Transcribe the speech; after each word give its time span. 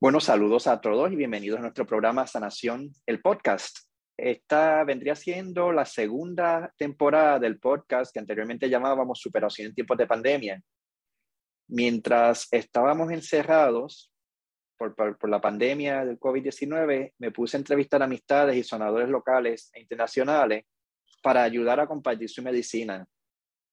Bueno, 0.00 0.18
saludos 0.18 0.66
a 0.66 0.80
todos 0.80 1.12
y 1.12 1.16
bienvenidos 1.16 1.60
a 1.60 1.62
nuestro 1.62 1.86
programa 1.86 2.26
Sanación, 2.26 2.92
el 3.06 3.22
podcast. 3.22 3.78
Esta 4.16 4.82
vendría 4.82 5.14
siendo 5.14 5.70
la 5.70 5.84
segunda 5.84 6.72
temporada 6.76 7.38
del 7.38 7.60
podcast 7.60 8.12
que 8.12 8.18
anteriormente 8.18 8.68
llamábamos 8.68 9.20
Superación 9.20 9.68
en 9.68 9.74
tiempos 9.74 9.96
de 9.96 10.08
pandemia. 10.08 10.60
Mientras 11.68 12.48
estábamos 12.50 13.12
encerrados 13.12 14.12
por, 14.76 14.96
por, 14.96 15.30
la 15.30 15.40
pandemia 15.40 16.04
del 16.04 16.18
COVID-19, 16.18 17.12
me 17.18 17.30
puse 17.30 17.56
a 17.56 17.60
entrevistar 17.60 18.02
amistades 18.02 18.56
y 18.56 18.64
sonadores 18.64 19.08
locales 19.08 19.70
e 19.72 19.80
internacionales 19.80 20.64
para 21.22 21.44
ayudar 21.44 21.78
a 21.78 21.86
compartir 21.86 22.28
su 22.28 22.42
medicina. 22.42 23.06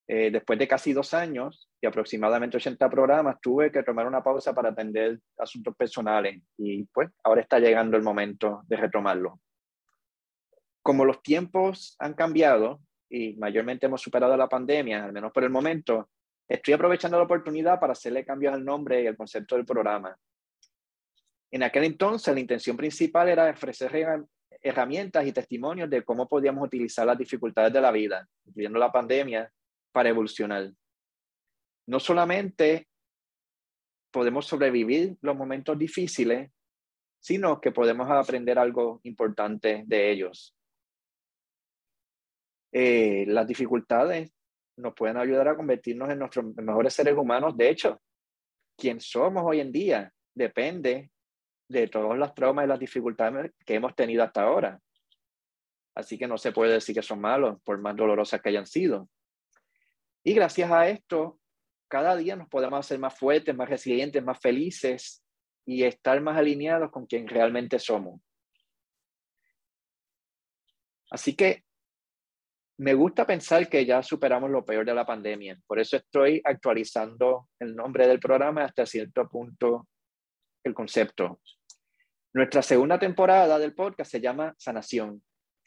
Eh, 0.08 0.30
después 0.32 0.60
de 0.60 0.68
casi 0.68 0.94
dos 0.94 1.14
años 1.14 1.70
y 1.80 1.88
aproximadamente 1.88 2.58
80 2.58 2.90
programas, 2.90 3.40
tuve 3.42 3.72
que 3.72 3.84
tomar 3.84 4.08
una 4.08 4.24
pausa 4.24 4.54
para 4.54 4.70
atender 4.70 5.20
asuntos 5.38 5.76
personales 5.76 6.42
y 6.58 6.84
pues 6.86 7.10
ahora 7.24 7.42
está 7.42 7.60
llegando 7.60 7.96
el 7.98 8.04
momento 8.04 8.62
de 8.68 8.76
retomarlo. 8.76 9.40
Como 10.82 11.06
los 11.06 11.22
tiempos 11.22 11.96
han 12.00 12.14
cambiado 12.14 12.82
y 13.10 13.36
mayormente 13.38 13.86
hemos 13.86 14.02
superado 14.02 14.36
la 14.36 14.50
pandemia, 14.50 15.06
al 15.06 15.14
menos 15.14 15.32
por 15.32 15.44
el 15.44 15.50
momento, 15.50 16.10
estoy 16.48 16.74
aprovechando 16.74 17.18
la 17.18 17.26
oportunidad 17.26 17.80
para 17.80 17.94
hacerle 17.94 18.26
cambios 18.26 18.54
al 18.54 18.66
nombre 18.66 19.02
y 19.02 19.08
al 19.08 19.18
concepto 19.18 19.56
del 19.56 19.66
programa. 19.66 20.18
En 21.52 21.64
aquel 21.64 21.84
entonces, 21.84 22.34
la 22.34 22.40
intención 22.40 22.78
principal 22.78 23.30
era 23.30 23.50
ofrecer 23.50 23.92
herramientas 24.62 25.26
y 25.26 25.34
testimonios 25.34 25.90
de 25.90 26.04
cómo 26.04 26.28
podíamos 26.28 26.66
utilizar 26.66 27.06
las 27.06 27.18
dificultades 27.18 27.74
de 27.74 27.82
la 27.82 27.92
vida, 27.92 28.28
incluyendo 28.46 28.80
la 28.80 28.92
pandemia, 28.92 29.52
para 29.92 30.10
evolucionar. 30.10 30.72
No 31.88 32.00
solamente 32.00 32.88
podemos 34.12 34.46
sobrevivir 34.46 35.18
los 35.22 35.36
momentos 35.36 35.78
difíciles, 35.78 36.52
sino 37.20 37.62
que 37.62 37.72
podemos 37.72 38.10
aprender 38.10 38.58
algo 38.60 39.00
importante 39.04 39.84
de 39.86 40.12
ellos. 40.12 40.56
Eh, 42.74 43.26
las 43.28 43.48
dificultades 43.48 44.32
nos 44.78 44.94
pueden 44.96 45.18
ayudar 45.18 45.50
a 45.50 45.56
convertirnos 45.56 46.10
en 46.10 46.20
nuestros 46.20 46.46
mejores 46.56 46.94
seres 46.94 47.16
humanos. 47.16 47.56
De 47.56 47.70
hecho, 47.70 48.02
quien 48.78 49.00
somos 49.00 49.44
hoy 49.46 49.60
en 49.60 49.72
día 49.72 50.12
depende 50.34 51.12
de 51.70 51.88
todos 51.88 52.18
los 52.18 52.34
traumas 52.34 52.66
y 52.66 52.68
las 52.68 52.80
dificultades 52.80 53.52
que 53.66 53.76
hemos 53.76 53.96
tenido 53.96 54.24
hasta 54.24 54.44
ahora. 54.44 54.80
Así 55.96 56.18
que 56.18 56.28
no 56.28 56.38
se 56.38 56.52
puede 56.52 56.74
decir 56.74 56.96
que 56.96 57.02
son 57.02 57.20
malos, 57.20 57.62
por 57.64 57.80
más 57.80 57.96
dolorosas 57.96 58.42
que 58.42 58.50
hayan 58.50 58.66
sido. 58.66 59.10
Y 60.24 60.34
gracias 60.34 60.72
a 60.72 60.88
esto, 60.88 61.40
cada 61.88 62.16
día 62.16 62.36
nos 62.36 62.48
podemos 62.48 62.80
hacer 62.80 63.00
más 63.00 63.18
fuertes, 63.18 63.56
más 63.56 63.70
resilientes, 63.70 64.24
más 64.24 64.40
felices 64.40 65.24
y 65.66 65.84
estar 65.84 66.22
más 66.22 66.38
alineados 66.38 66.92
con 66.92 67.06
quien 67.06 67.28
realmente 67.28 67.80
somos. 67.80 68.22
Así 71.10 71.36
que 71.36 71.64
me 72.78 72.94
gusta 72.94 73.28
pensar 73.28 73.68
que 73.68 73.86
ya 73.86 74.02
superamos 74.02 74.50
lo 74.50 74.64
peor 74.64 74.86
de 74.86 74.94
la 74.94 75.06
pandemia. 75.06 75.60
Por 75.68 75.80
eso 75.80 75.98
estoy 75.98 76.42
actualizando 76.44 77.50
el 77.60 77.76
nombre 77.76 78.08
del 78.08 78.20
programa 78.20 78.64
hasta 78.64 78.86
cierto 78.86 79.28
punto 79.28 79.88
el 80.64 80.74
concepto. 80.74 81.42
Nuestra 82.34 82.62
segunda 82.62 82.98
temporada 82.98 83.60
del 83.60 83.76
podcast 83.76 84.12
se 84.12 84.22
llama 84.22 84.56
Sanación 84.58 85.22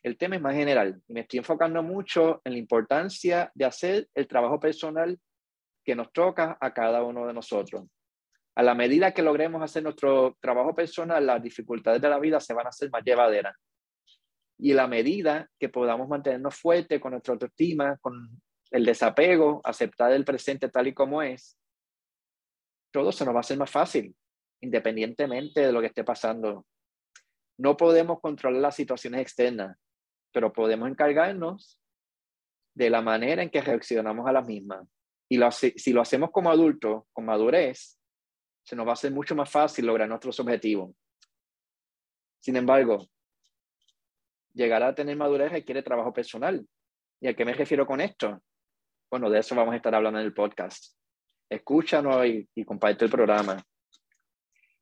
el 0.04 0.18
tema 0.18 0.36
es 0.36 0.42
más 0.42 0.54
general 0.54 1.00
me 1.08 1.20
estoy 1.20 1.38
enfocando 1.38 1.82
mucho 1.82 2.42
en 2.44 2.52
la 2.52 2.58
importancia 2.58 3.50
de 3.54 3.64
hacer 3.64 4.08
el 4.14 4.28
trabajo 4.28 4.60
personal 4.60 5.18
que 5.82 5.96
nos 5.96 6.12
toca 6.12 6.58
a 6.60 6.74
cada 6.74 7.02
uno 7.02 7.26
de 7.26 7.32
nosotros. 7.32 7.84
A 8.54 8.62
la 8.62 8.74
medida 8.74 9.12
que 9.12 9.22
logremos 9.22 9.62
hacer 9.62 9.82
nuestro 9.82 10.36
trabajo 10.40 10.74
personal, 10.74 11.24
las 11.26 11.42
dificultades 11.42 12.02
de 12.02 12.08
la 12.08 12.18
vida 12.18 12.38
se 12.38 12.52
van 12.52 12.66
a 12.66 12.68
hacer 12.68 12.90
más 12.90 13.02
llevaderas. 13.02 13.56
Y 14.58 14.72
a 14.72 14.76
la 14.76 14.86
medida 14.86 15.48
que 15.58 15.70
podamos 15.70 16.06
mantenernos 16.06 16.54
fuertes 16.54 17.00
con 17.00 17.12
nuestra 17.12 17.32
autoestima, 17.32 17.96
con 17.96 18.28
el 18.70 18.84
desapego, 18.84 19.60
aceptar 19.64 20.12
el 20.12 20.24
presente 20.24 20.68
tal 20.68 20.86
y 20.86 20.94
como 20.94 21.22
es, 21.22 21.58
todo 22.92 23.10
se 23.10 23.24
nos 23.24 23.34
va 23.34 23.38
a 23.38 23.40
hacer 23.40 23.56
más 23.56 23.70
fácil, 23.70 24.14
independientemente 24.60 25.62
de 25.62 25.72
lo 25.72 25.80
que 25.80 25.88
esté 25.88 26.04
pasando. 26.04 26.66
No 27.58 27.76
podemos 27.76 28.20
controlar 28.20 28.60
las 28.60 28.76
situaciones 28.76 29.20
externas, 29.20 29.76
pero 30.34 30.52
podemos 30.52 30.90
encargarnos 30.90 31.80
de 32.74 32.90
la 32.90 33.00
manera 33.00 33.40
en 33.40 33.50
que 33.50 33.60
reaccionamos 33.60 34.26
a 34.26 34.32
las 34.32 34.44
mismas. 34.44 34.84
Y 35.28 35.38
si 35.52 35.92
lo 35.92 36.02
hacemos 36.02 36.32
como 36.32 36.50
adultos, 36.50 37.04
con 37.12 37.24
madurez, 37.24 37.96
se 38.64 38.74
nos 38.74 38.84
va 38.84 38.90
a 38.90 38.94
hacer 38.94 39.12
mucho 39.12 39.36
más 39.36 39.48
fácil 39.48 39.86
lograr 39.86 40.08
nuestros 40.08 40.38
objetivos. 40.40 40.90
Sin 42.40 42.56
embargo, 42.56 43.06
llegar 44.52 44.82
a 44.82 44.94
tener 44.94 45.16
madurez 45.16 45.52
requiere 45.52 45.84
trabajo 45.84 46.12
personal. 46.12 46.66
¿Y 47.20 47.28
a 47.28 47.34
qué 47.34 47.44
me 47.44 47.54
refiero 47.54 47.86
con 47.86 48.00
esto? 48.00 48.42
Bueno, 49.08 49.30
de 49.30 49.38
eso 49.38 49.54
vamos 49.54 49.72
a 49.72 49.76
estar 49.76 49.94
hablando 49.94 50.18
en 50.18 50.26
el 50.26 50.34
podcast. 50.34 50.96
Escúchanos 51.48 52.26
y, 52.26 52.48
y 52.56 52.64
comparte 52.64 53.04
el 53.04 53.10
programa. 53.10 53.62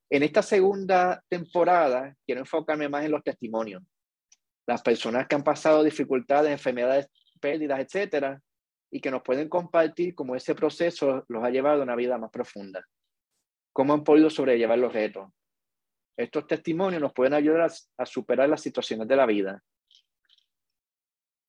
En 0.09 0.23
esta 0.23 0.41
segunda 0.41 1.23
temporada 1.29 2.15
quiero 2.25 2.41
enfocarme 2.41 2.89
más 2.89 3.05
en 3.05 3.11
los 3.11 3.23
testimonios 3.23 3.83
las 4.65 4.81
personas 4.81 5.27
que 5.27 5.35
han 5.35 5.43
pasado 5.43 5.83
dificultades, 5.83 6.51
enfermedades, 6.51 7.07
pérdidas, 7.39 7.79
etcétera, 7.79 8.41
y 8.91 9.01
que 9.01 9.11
nos 9.11 9.23
pueden 9.23 9.49
compartir 9.49 10.15
cómo 10.15 10.35
ese 10.35 10.55
proceso 10.55 11.25
los 11.27 11.43
ha 11.43 11.49
llevado 11.49 11.81
a 11.81 11.83
una 11.83 11.95
vida 11.95 12.17
más 12.17 12.31
profunda. 12.31 12.85
Cómo 13.73 13.93
han 13.93 14.03
podido 14.03 14.29
sobrellevar 14.29 14.77
los 14.77 14.93
retos. 14.93 15.29
Estos 16.15 16.45
testimonios 16.45 17.01
nos 17.01 17.13
pueden 17.13 17.33
ayudar 17.33 17.71
a, 17.97 18.05
superar 18.05 18.47
las 18.47 18.61
situaciones 18.61 19.07
de 19.07 19.15
la 19.15 19.25
vida. 19.25 19.63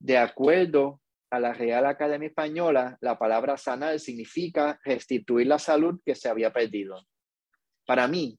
De 0.01 0.17
acuerdo 0.17 1.01
a 1.31 1.39
la 1.39 1.53
Real 1.53 1.85
Academia 1.87 2.29
Española, 2.29 2.97
la 3.01 3.19
palabra 3.19 3.59
sanar 3.59 3.99
significa 4.01 4.81
restituir 4.85 5.47
la 5.47 5.59
salud 5.59 6.01
que 6.05 6.15
se 6.15 6.29
había 6.29 6.53
perdido. 6.53 7.07
Para 7.87 8.09
mí, 8.09 8.39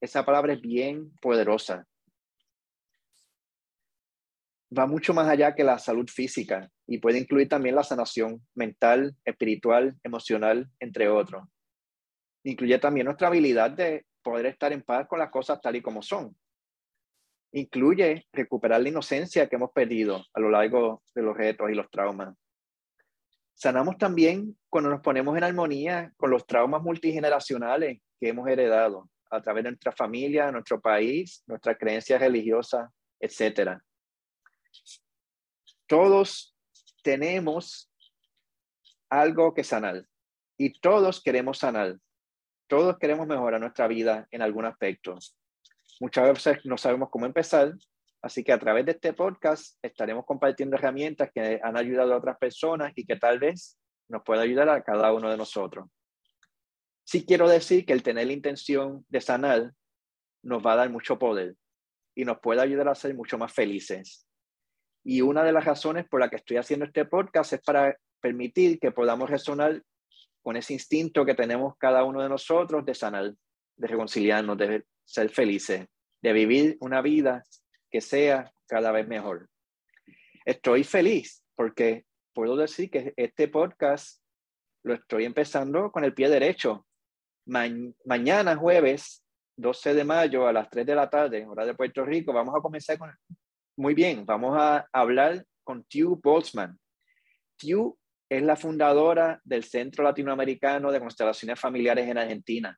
esa 0.00 0.24
palabra 0.24 0.54
es 0.54 0.60
bien 0.60 1.12
poderosa 1.20 1.86
va 4.76 4.86
mucho 4.86 5.14
más 5.14 5.28
allá 5.28 5.54
que 5.54 5.64
la 5.64 5.78
salud 5.78 6.08
física 6.08 6.70
y 6.86 6.98
puede 6.98 7.18
incluir 7.18 7.48
también 7.48 7.74
la 7.74 7.84
sanación 7.84 8.46
mental, 8.54 9.16
espiritual, 9.24 9.96
emocional, 10.02 10.70
entre 10.80 11.08
otros. 11.08 11.44
Incluye 12.44 12.78
también 12.78 13.06
nuestra 13.06 13.28
habilidad 13.28 13.70
de 13.70 14.06
poder 14.22 14.46
estar 14.46 14.72
en 14.72 14.82
paz 14.82 15.06
con 15.08 15.18
las 15.18 15.30
cosas 15.30 15.60
tal 15.60 15.76
y 15.76 15.82
como 15.82 16.02
son. 16.02 16.36
Incluye 17.52 18.26
recuperar 18.32 18.82
la 18.82 18.90
inocencia 18.90 19.48
que 19.48 19.56
hemos 19.56 19.70
perdido 19.72 20.24
a 20.34 20.40
lo 20.40 20.50
largo 20.50 21.02
de 21.14 21.22
los 21.22 21.36
retos 21.36 21.70
y 21.70 21.74
los 21.74 21.90
traumas. 21.90 22.34
Sanamos 23.54 23.96
también 23.96 24.56
cuando 24.68 24.90
nos 24.90 25.00
ponemos 25.00 25.36
en 25.36 25.44
armonía 25.44 26.12
con 26.16 26.30
los 26.30 26.46
traumas 26.46 26.82
multigeneracionales 26.82 28.00
que 28.20 28.28
hemos 28.28 28.46
heredado 28.48 29.08
a 29.30 29.42
través 29.42 29.64
de 29.64 29.70
nuestra 29.70 29.92
familia, 29.92 30.52
nuestro 30.52 30.80
país, 30.80 31.42
nuestra 31.46 31.76
creencia 31.76 32.18
religiosa, 32.18 32.90
etcétera 33.18 33.82
todos 35.86 36.54
tenemos 37.02 37.90
algo 39.10 39.54
que 39.54 39.64
sanar 39.64 40.06
y 40.58 40.78
todos 40.80 41.22
queremos 41.22 41.58
sanar. 41.58 41.96
Todos 42.66 42.98
queremos 42.98 43.26
mejorar 43.26 43.60
nuestra 43.60 43.88
vida 43.88 44.28
en 44.30 44.42
algún 44.42 44.66
aspecto. 44.66 45.16
Muchas 46.00 46.28
veces 46.28 46.64
no 46.64 46.76
sabemos 46.76 47.08
cómo 47.10 47.24
empezar, 47.24 47.72
así 48.20 48.44
que 48.44 48.52
a 48.52 48.58
través 48.58 48.84
de 48.84 48.92
este 48.92 49.14
podcast 49.14 49.78
estaremos 49.82 50.26
compartiendo 50.26 50.76
herramientas 50.76 51.30
que 51.32 51.58
han 51.62 51.76
ayudado 51.78 52.12
a 52.12 52.18
otras 52.18 52.36
personas 52.36 52.92
y 52.94 53.06
que 53.06 53.16
tal 53.16 53.38
vez 53.38 53.78
nos 54.08 54.22
pueda 54.22 54.42
ayudar 54.42 54.68
a 54.68 54.82
cada 54.82 55.12
uno 55.14 55.30
de 55.30 55.38
nosotros. 55.38 55.88
Sí 57.04 57.24
quiero 57.24 57.48
decir 57.48 57.86
que 57.86 57.94
el 57.94 58.02
tener 58.02 58.26
la 58.26 58.34
intención 58.34 59.06
de 59.08 59.22
sanar 59.22 59.72
nos 60.42 60.64
va 60.64 60.74
a 60.74 60.76
dar 60.76 60.90
mucho 60.90 61.18
poder 61.18 61.56
y 62.14 62.26
nos 62.26 62.38
puede 62.40 62.60
ayudar 62.60 62.88
a 62.88 62.94
ser 62.94 63.14
mucho 63.14 63.38
más 63.38 63.52
felices. 63.52 64.27
Y 65.10 65.22
una 65.22 65.42
de 65.42 65.52
las 65.52 65.64
razones 65.64 66.06
por 66.06 66.20
la 66.20 66.28
que 66.28 66.36
estoy 66.36 66.58
haciendo 66.58 66.84
este 66.84 67.06
podcast 67.06 67.54
es 67.54 67.62
para 67.62 67.96
permitir 68.20 68.78
que 68.78 68.90
podamos 68.90 69.30
resonar 69.30 69.82
con 70.42 70.54
ese 70.54 70.74
instinto 70.74 71.24
que 71.24 71.34
tenemos 71.34 71.78
cada 71.78 72.04
uno 72.04 72.20
de 72.20 72.28
nosotros 72.28 72.84
de 72.84 72.94
sanar, 72.94 73.32
de 73.78 73.88
reconciliarnos, 73.88 74.58
de 74.58 74.84
ser 75.06 75.30
felices, 75.30 75.86
de 76.20 76.32
vivir 76.34 76.76
una 76.80 77.00
vida 77.00 77.42
que 77.90 78.02
sea 78.02 78.52
cada 78.66 78.92
vez 78.92 79.08
mejor. 79.08 79.48
Estoy 80.44 80.84
feliz 80.84 81.42
porque 81.54 82.04
puedo 82.34 82.54
decir 82.54 82.90
que 82.90 83.14
este 83.16 83.48
podcast 83.48 84.20
lo 84.82 84.92
estoy 84.92 85.24
empezando 85.24 85.90
con 85.90 86.04
el 86.04 86.12
pie 86.12 86.28
derecho. 86.28 86.86
mañana 87.46 88.56
jueves 88.56 89.24
12 89.56 89.94
de 89.94 90.04
mayo 90.04 90.46
a 90.46 90.52
las 90.52 90.68
3 90.68 90.84
de 90.84 90.94
la 90.94 91.08
tarde, 91.08 91.46
hora 91.46 91.64
de 91.64 91.74
Puerto 91.74 92.04
Rico, 92.04 92.34
vamos 92.34 92.54
a 92.54 92.60
comenzar 92.60 92.98
con 92.98 93.10
muy 93.78 93.94
bien, 93.94 94.26
vamos 94.26 94.56
a 94.58 94.88
hablar 94.92 95.44
con 95.62 95.84
Tiu 95.84 96.20
Boltzmann. 96.20 96.76
Tiu 97.56 97.96
es 98.28 98.42
la 98.42 98.56
fundadora 98.56 99.40
del 99.44 99.62
Centro 99.62 100.02
Latinoamericano 100.02 100.90
de 100.90 100.98
Constelaciones 100.98 101.60
Familiares 101.60 102.08
en 102.08 102.18
Argentina. 102.18 102.76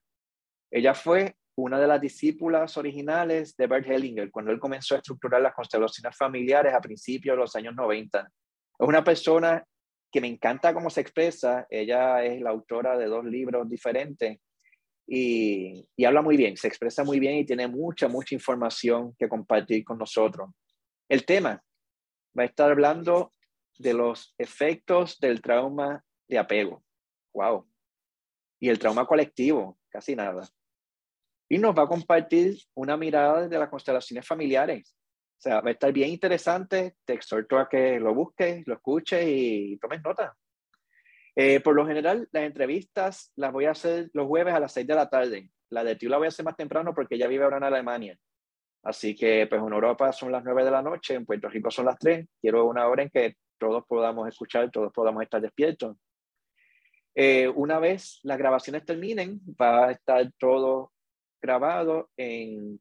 Ella 0.70 0.93
fue 0.93 1.37
una 1.56 1.81
de 1.81 1.87
las 1.87 2.02
discípulas 2.02 2.76
originales 2.76 3.56
de 3.56 3.67
Bert 3.67 3.88
Hellinger, 3.88 4.31
cuando 4.31 4.52
él 4.52 4.61
comenzó 4.61 4.94
a 4.94 4.99
estructurar 4.99 5.41
las 5.41 5.55
constelaciones 5.55 6.14
familiares 6.14 6.75
a 6.75 6.81
principios 6.82 7.35
de 7.35 7.41
los 7.41 7.56
años 7.56 7.75
90. 7.75 8.20
Es 8.20 8.87
una 8.87 9.03
persona 9.03 9.64
que 10.12 10.20
me 10.20 10.29
encanta 10.29 10.75
cómo 10.75 10.91
se 10.91 11.00
expresa. 11.00 11.67
Ella 11.70 12.23
es 12.23 12.43
la 12.43 12.50
autora 12.50 12.99
de 12.99 13.06
dos 13.06 13.25
libros 13.25 13.67
diferentes 13.70 14.38
y, 15.06 15.82
y, 15.96 16.05
habla 16.05 16.20
muy 16.20 16.37
bien, 16.37 16.58
se 16.58 16.69
expresa 16.69 17.05
muy 17.05 17.19
bien 17.19 17.37
y 17.37 17.46
tiene 17.46 17.69
mucha, 17.69 18.06
mucha 18.06 18.35
información 18.35 19.14
que 19.19 19.31
compartir 19.31 19.82
con 19.82 19.96
nosotros. 19.96 20.50
El 21.10 21.26
tema 21.26 21.60
va 22.38 22.44
a 22.44 22.46
estar 22.46 22.70
hablando 22.70 23.34
de 23.76 23.94
los 23.94 24.32
efectos 24.38 25.18
del 25.18 25.42
trauma 25.42 26.04
de 26.28 26.38
apego. 26.38 26.84
¡Wow! 27.34 27.68
Y 28.60 28.68
el 28.68 28.78
trauma 28.78 29.04
colectivo, 29.04 29.76
casi 29.88 30.14
nada. 30.14 30.48
Y 31.48 31.58
nos 31.58 31.76
va 31.76 31.82
a 31.82 31.88
compartir 31.88 32.58
una 32.74 32.96
mirada 32.96 33.48
de 33.48 33.58
las 33.58 33.68
constelaciones 33.68 34.24
familiares. 34.24 34.94
O 35.38 35.40
sea, 35.40 35.60
va 35.60 35.70
a 35.70 35.72
estar 35.72 35.92
bien 35.92 36.10
interesante. 36.10 36.94
Te 37.04 37.14
exhorto 37.14 37.58
a 37.58 37.68
que 37.68 37.98
lo 37.98 38.14
busques, 38.14 38.64
lo 38.68 38.74
escuches 38.74 39.24
y 39.26 39.78
tomes 39.78 40.00
nota. 40.04 40.36
Eh, 41.34 41.58
por 41.58 41.74
lo 41.74 41.84
general, 41.88 42.28
las 42.30 42.44
entrevistas 42.44 43.32
las 43.34 43.50
voy 43.50 43.64
a 43.64 43.72
hacer 43.72 44.10
los 44.12 44.28
jueves 44.28 44.54
a 44.54 44.60
las 44.60 44.72
6 44.74 44.86
de 44.86 44.94
la 44.94 45.10
tarde. 45.10 45.50
La 45.70 45.82
de 45.82 45.96
ti 45.96 46.06
la 46.06 46.18
voy 46.18 46.26
a 46.26 46.28
hacer 46.28 46.44
más 46.44 46.56
temprano 46.56 46.94
porque 46.94 47.18
ya 47.18 47.26
vive 47.26 47.42
ahora 47.42 47.56
en 47.56 47.64
Alemania. 47.64 48.16
Así 48.82 49.15
que, 49.15 49.47
pues 49.47 49.61
en 49.61 49.73
Europa 49.73 50.12
son 50.12 50.32
las 50.32 50.43
9 50.43 50.65
de 50.65 50.71
la 50.71 50.82
noche, 50.82 51.15
en 51.15 51.27
Puerto 51.27 51.49
Rico 51.49 51.71
son 51.71 51.87
las 51.87 51.99
3. 51.99 52.27
Quiero 52.41 52.65
una 52.67 52.87
hora 52.88 53.03
en 53.03 53.11
que 53.11 53.37
todos 53.59 53.85
podamos 53.87 54.27
escuchar, 54.29 54.71
todos 54.71 54.93
podamos 54.93 55.23
estar 55.23 55.41
despiertos. 55.41 55.97
Eh, 57.15 57.49
una 57.49 57.79
vez 57.79 58.21
las 58.23 58.38
grabaciones 58.38 58.85
terminen, 58.85 59.41
va 59.61 59.88
a 59.88 59.91
estar 59.91 60.31
todo 60.38 60.93
grabado 61.43 62.11
en 62.17 62.81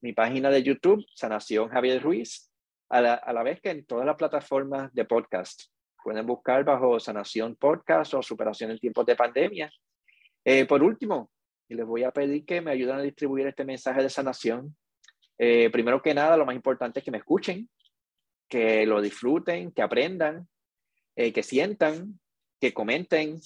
mi 0.00 0.12
página 0.12 0.50
de 0.50 0.62
YouTube, 0.62 1.04
Sanación 1.14 1.68
Javier 1.68 2.02
Ruiz, 2.02 2.50
a 2.88 3.00
la, 3.00 3.14
a 3.14 3.32
la 3.32 3.42
vez 3.42 3.60
que 3.60 3.70
en 3.70 3.84
todas 3.84 4.06
las 4.06 4.16
plataformas 4.16 4.92
de 4.94 5.04
podcast. 5.04 5.64
Pueden 6.02 6.26
buscar 6.26 6.64
bajo 6.64 6.98
Sanación 7.00 7.56
Podcast 7.56 8.14
o 8.14 8.22
Superación 8.22 8.70
en 8.70 8.78
tiempos 8.78 9.04
de 9.04 9.16
pandemia. 9.16 9.70
Eh, 10.44 10.64
por 10.64 10.82
último, 10.82 11.30
les 11.68 11.86
voy 11.86 12.04
a 12.04 12.12
pedir 12.12 12.46
que 12.46 12.60
me 12.60 12.70
ayuden 12.70 12.96
a 12.96 13.02
distribuir 13.02 13.46
este 13.46 13.64
mensaje 13.64 14.02
de 14.02 14.08
sanación. 14.08 14.74
Eh, 15.38 15.70
primero 15.70 16.02
que 16.02 16.14
nada, 16.14 16.36
lo 16.36 16.44
más 16.44 16.56
importante 16.56 16.98
es 16.98 17.04
que 17.04 17.10
me 17.10 17.18
escuchen, 17.18 17.68
que 18.48 18.84
lo 18.86 19.00
disfruten, 19.00 19.72
que 19.72 19.82
aprendan, 19.82 20.48
eh, 21.14 21.32
que 21.32 21.42
sientan, 21.42 22.18
que 22.60 22.74
comenten, 22.74 23.38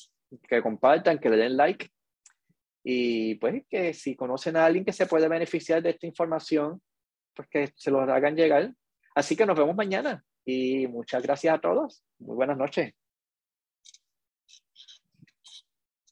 que 0.49 0.63
compartan, 0.63 1.19
que 1.19 1.29
le 1.29 1.37
den 1.37 1.57
like. 1.57 1.91
Y 2.85 3.37
pues 3.37 3.65
que 3.69 3.95
si 3.95 4.17
conocen 4.17 4.57
a 4.57 4.65
alguien 4.65 4.85
que 4.85 4.93
se 4.93 5.07
puede 5.07 5.29
beneficiar 5.29 5.83
de 5.83 5.91
esta 5.91 6.07
información, 6.07 6.81
pues 7.35 7.49
que 7.49 7.73
se 7.77 7.91
lo 7.91 8.01
hagan 8.01 8.37
llegar. 8.37 8.73
Así 9.15 9.37
que 9.37 9.47
nos 9.47 9.59
vemos 9.59 9.77
mañana 9.77 10.25
y 10.45 10.87
muchas 10.87 11.23
gracias 11.23 11.55
a 11.55 11.61
todos. 11.61 12.03
Muy 12.19 12.35
buenas 12.35 12.57
noches. 12.57 12.93